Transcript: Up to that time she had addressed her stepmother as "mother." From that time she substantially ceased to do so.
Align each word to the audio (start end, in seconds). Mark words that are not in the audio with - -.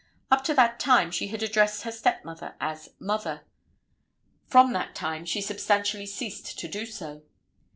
Up 0.31 0.43
to 0.45 0.55
that 0.55 0.79
time 0.79 1.11
she 1.11 1.27
had 1.27 1.43
addressed 1.43 1.83
her 1.83 1.91
stepmother 1.91 2.55
as 2.59 2.89
"mother." 2.97 3.41
From 4.47 4.73
that 4.73 4.95
time 4.95 5.25
she 5.25 5.41
substantially 5.41 6.07
ceased 6.07 6.57
to 6.57 6.67
do 6.67 6.87
so. 6.87 7.21